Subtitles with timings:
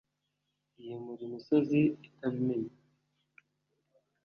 [0.83, 2.71] yimura imisozi itabimenye